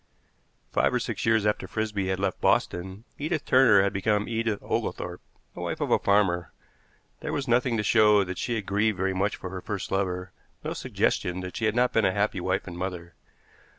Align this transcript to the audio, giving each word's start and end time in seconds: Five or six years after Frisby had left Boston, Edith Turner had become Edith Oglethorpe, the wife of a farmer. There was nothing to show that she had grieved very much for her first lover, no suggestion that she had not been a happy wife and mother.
Five 0.71 0.95
or 0.95 0.99
six 0.99 1.27
years 1.27 1.45
after 1.45 1.67
Frisby 1.67 2.07
had 2.07 2.19
left 2.19 2.41
Boston, 2.41 3.03
Edith 3.19 3.45
Turner 3.45 3.83
had 3.83 3.93
become 3.93 4.27
Edith 4.27 4.57
Oglethorpe, 4.63 5.21
the 5.53 5.59
wife 5.61 5.79
of 5.79 5.91
a 5.91 5.99
farmer. 5.99 6.51
There 7.19 7.31
was 7.31 7.47
nothing 7.47 7.77
to 7.77 7.83
show 7.83 8.23
that 8.23 8.39
she 8.39 8.55
had 8.55 8.65
grieved 8.65 8.97
very 8.97 9.13
much 9.13 9.35
for 9.35 9.51
her 9.51 9.61
first 9.61 9.91
lover, 9.91 10.31
no 10.63 10.73
suggestion 10.73 11.41
that 11.41 11.55
she 11.55 11.65
had 11.65 11.75
not 11.75 11.93
been 11.93 12.05
a 12.05 12.13
happy 12.13 12.39
wife 12.39 12.65
and 12.65 12.75
mother. 12.79 13.13